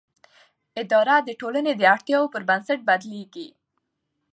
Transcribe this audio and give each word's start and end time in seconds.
اداره 0.81 1.15
د 1.27 1.29
ټولنې 1.39 1.71
د 1.77 1.81
اړتیاوو 1.93 2.31
پر 2.33 2.41
بنسټ 2.49 2.79
بدلېږي. 2.87 3.47